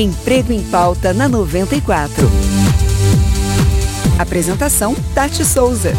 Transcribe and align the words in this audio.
Emprego 0.00 0.50
em 0.50 0.62
Pauta 0.70 1.12
na 1.12 1.28
94. 1.28 2.26
Apresentação: 4.18 4.96
Tati 5.14 5.44
Souza. 5.44 5.92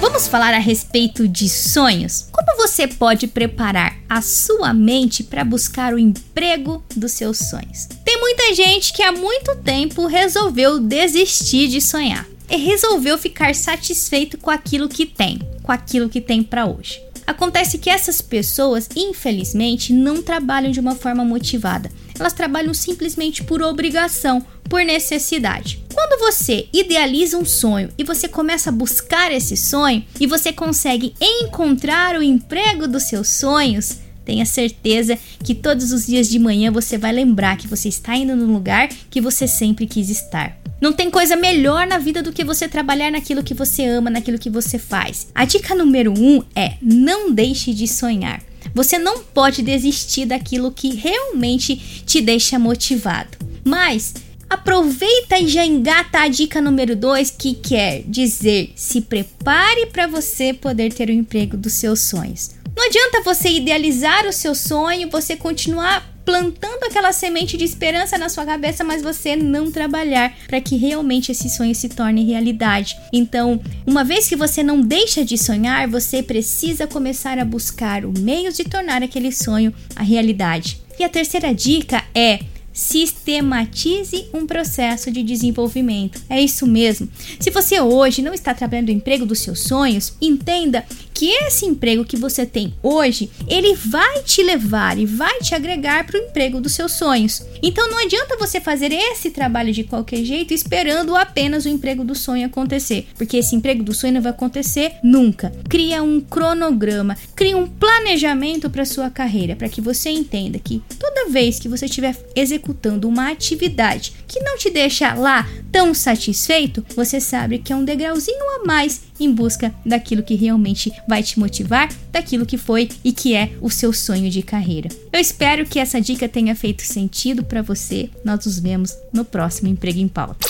Vamos 0.00 0.28
falar 0.28 0.54
a 0.54 0.58
respeito 0.58 1.26
de 1.26 1.48
sonhos? 1.48 2.28
Como 2.30 2.56
você 2.56 2.86
pode 2.86 3.26
preparar 3.26 3.96
a 4.08 4.22
sua 4.22 4.72
mente 4.72 5.24
para 5.24 5.42
buscar 5.42 5.92
o 5.92 5.98
emprego 5.98 6.80
dos 6.94 7.10
seus 7.10 7.38
sonhos? 7.38 7.88
Tem 8.04 8.20
muita 8.20 8.54
gente 8.54 8.92
que 8.92 9.02
há 9.02 9.10
muito 9.10 9.56
tempo 9.56 10.06
resolveu 10.06 10.78
desistir 10.78 11.66
de 11.66 11.80
sonhar 11.80 12.24
e 12.48 12.56
resolveu 12.56 13.18
ficar 13.18 13.52
satisfeito 13.52 14.38
com 14.38 14.50
aquilo 14.50 14.88
que 14.88 15.06
tem, 15.06 15.40
com 15.60 15.72
aquilo 15.72 16.08
que 16.08 16.20
tem 16.20 16.40
para 16.40 16.66
hoje. 16.66 17.09
Acontece 17.30 17.78
que 17.78 17.88
essas 17.88 18.20
pessoas, 18.20 18.88
infelizmente, 18.96 19.92
não 19.92 20.20
trabalham 20.20 20.72
de 20.72 20.80
uma 20.80 20.96
forma 20.96 21.24
motivada. 21.24 21.88
Elas 22.18 22.32
trabalham 22.32 22.74
simplesmente 22.74 23.44
por 23.44 23.62
obrigação, 23.62 24.44
por 24.64 24.84
necessidade. 24.84 25.80
Quando 25.94 26.18
você 26.18 26.66
idealiza 26.72 27.38
um 27.38 27.44
sonho 27.44 27.88
e 27.96 28.02
você 28.02 28.26
começa 28.26 28.70
a 28.70 28.72
buscar 28.72 29.30
esse 29.30 29.56
sonho 29.56 30.04
e 30.18 30.26
você 30.26 30.52
consegue 30.52 31.14
encontrar 31.20 32.18
o 32.18 32.22
emprego 32.22 32.88
dos 32.88 33.04
seus 33.04 33.28
sonhos, 33.28 33.98
tenha 34.24 34.44
certeza 34.44 35.16
que 35.44 35.54
todos 35.54 35.92
os 35.92 36.06
dias 36.06 36.28
de 36.28 36.38
manhã 36.40 36.72
você 36.72 36.98
vai 36.98 37.12
lembrar 37.12 37.56
que 37.56 37.68
você 37.68 37.88
está 37.88 38.16
indo 38.16 38.34
no 38.34 38.52
lugar 38.52 38.88
que 39.08 39.20
você 39.20 39.46
sempre 39.46 39.86
quis 39.86 40.10
estar. 40.10 40.59
Não 40.80 40.94
tem 40.94 41.10
coisa 41.10 41.36
melhor 41.36 41.86
na 41.86 41.98
vida 41.98 42.22
do 42.22 42.32
que 42.32 42.42
você 42.42 42.66
trabalhar 42.66 43.10
naquilo 43.10 43.42
que 43.42 43.52
você 43.52 43.84
ama, 43.84 44.08
naquilo 44.08 44.38
que 44.38 44.48
você 44.48 44.78
faz. 44.78 45.28
A 45.34 45.44
dica 45.44 45.74
número 45.74 46.12
um 46.18 46.42
é 46.56 46.74
não 46.80 47.30
deixe 47.30 47.74
de 47.74 47.86
sonhar. 47.86 48.42
Você 48.74 48.98
não 48.98 49.18
pode 49.18 49.62
desistir 49.62 50.24
daquilo 50.24 50.72
que 50.72 50.94
realmente 50.94 51.76
te 52.06 52.22
deixa 52.22 52.58
motivado. 52.58 53.36
Mas 53.62 54.14
aproveita 54.48 55.38
e 55.38 55.48
já 55.48 55.66
engata 55.66 56.20
a 56.20 56.28
dica 56.28 56.62
número 56.62 56.96
2 56.96 57.30
que 57.30 57.54
quer 57.54 58.02
dizer: 58.06 58.72
se 58.74 59.02
prepare 59.02 59.86
para 59.86 60.06
você 60.06 60.54
poder 60.54 60.94
ter 60.94 61.10
o 61.10 61.12
emprego 61.12 61.58
dos 61.58 61.74
seus 61.74 62.00
sonhos. 62.00 62.52
Não 62.74 62.86
adianta 62.86 63.22
você 63.22 63.50
idealizar 63.50 64.26
o 64.26 64.32
seu 64.32 64.54
sonho, 64.54 65.10
você 65.10 65.36
continuar 65.36 66.08
plantando 66.30 66.84
aquela 66.84 67.12
semente 67.12 67.56
de 67.56 67.64
esperança 67.64 68.16
na 68.16 68.28
sua 68.28 68.46
cabeça, 68.46 68.84
mas 68.84 69.02
você 69.02 69.34
não 69.34 69.68
trabalhar 69.68 70.32
para 70.46 70.60
que 70.60 70.76
realmente 70.76 71.32
esse 71.32 71.50
sonho 71.50 71.74
se 71.74 71.88
torne 71.88 72.24
realidade. 72.24 72.96
Então, 73.12 73.60
uma 73.84 74.04
vez 74.04 74.28
que 74.28 74.36
você 74.36 74.62
não 74.62 74.80
deixa 74.80 75.24
de 75.24 75.36
sonhar, 75.36 75.88
você 75.88 76.22
precisa 76.22 76.86
começar 76.86 77.36
a 77.36 77.44
buscar 77.44 78.04
o 78.04 78.12
meio 78.16 78.52
de 78.52 78.62
tornar 78.62 79.02
aquele 79.02 79.32
sonho 79.32 79.74
a 79.96 80.04
realidade. 80.04 80.80
E 81.00 81.02
a 81.02 81.08
terceira 81.08 81.52
dica 81.52 82.04
é 82.14 82.38
sistematize 82.72 84.28
um 84.32 84.46
processo 84.46 85.10
de 85.10 85.22
desenvolvimento. 85.22 86.20
É 86.28 86.40
isso 86.40 86.66
mesmo. 86.66 87.08
Se 87.38 87.50
você 87.50 87.80
hoje 87.80 88.22
não 88.22 88.32
está 88.32 88.54
trabalhando 88.54 88.88
o 88.88 88.92
emprego 88.92 89.26
dos 89.26 89.40
seus 89.40 89.60
sonhos, 89.60 90.14
entenda 90.20 90.84
que 91.20 91.28
esse 91.28 91.66
emprego 91.66 92.02
que 92.02 92.16
você 92.16 92.46
tem 92.46 92.72
hoje, 92.82 93.30
ele 93.46 93.74
vai 93.74 94.22
te 94.22 94.42
levar 94.42 94.96
e 94.98 95.04
vai 95.04 95.38
te 95.40 95.54
agregar 95.54 96.06
para 96.06 96.18
o 96.18 96.22
emprego 96.22 96.62
dos 96.62 96.72
seus 96.72 96.92
sonhos. 96.92 97.42
Então 97.62 97.90
não 97.90 97.98
adianta 97.98 98.38
você 98.38 98.58
fazer 98.58 98.90
esse 98.90 99.28
trabalho 99.28 99.70
de 99.70 99.84
qualquer 99.84 100.24
jeito 100.24 100.54
esperando 100.54 101.14
apenas 101.14 101.66
o 101.66 101.68
emprego 101.68 102.04
do 102.04 102.14
sonho 102.14 102.46
acontecer, 102.46 103.06
porque 103.18 103.36
esse 103.36 103.54
emprego 103.54 103.82
do 103.82 103.92
sonho 103.92 104.14
não 104.14 104.22
vai 104.22 104.32
acontecer 104.32 104.94
nunca. 105.02 105.52
Cria 105.68 106.02
um 106.02 106.22
cronograma, 106.22 107.14
cria 107.36 107.58
um 107.58 107.66
planejamento 107.66 108.70
para 108.70 108.86
sua 108.86 109.10
carreira, 109.10 109.54
para 109.54 109.68
que 109.68 109.82
você 109.82 110.08
entenda 110.08 110.58
que 110.58 110.82
toda 111.20 111.30
vez 111.30 111.58
que 111.58 111.68
você 111.68 111.84
estiver 111.84 112.16
executando 112.34 113.08
uma 113.08 113.30
atividade 113.30 114.12
que 114.26 114.40
não 114.40 114.56
te 114.56 114.70
deixa 114.70 115.12
lá 115.12 115.46
tão 115.70 115.92
satisfeito, 115.92 116.84
você 116.96 117.20
sabe 117.20 117.58
que 117.58 117.72
é 117.72 117.76
um 117.76 117.84
degrauzinho 117.84 118.60
a 118.60 118.64
mais 118.64 119.02
em 119.18 119.30
busca 119.30 119.74
daquilo 119.84 120.22
que 120.22 120.34
realmente 120.34 120.90
vai 121.06 121.22
te 121.22 121.38
motivar, 121.38 121.92
daquilo 122.10 122.46
que 122.46 122.56
foi 122.56 122.88
e 123.04 123.12
que 123.12 123.34
é 123.34 123.52
o 123.60 123.68
seu 123.68 123.92
sonho 123.92 124.30
de 124.30 124.42
carreira. 124.42 124.88
Eu 125.12 125.20
espero 125.20 125.66
que 125.66 125.78
essa 125.78 126.00
dica 126.00 126.28
tenha 126.28 126.54
feito 126.56 126.82
sentido 126.82 127.44
para 127.44 127.60
você. 127.60 128.08
Nós 128.24 128.46
nos 128.46 128.58
vemos 128.58 128.96
no 129.12 129.24
próximo 129.24 129.68
Emprego 129.68 129.98
em 129.98 130.08
Pauta. 130.08 130.46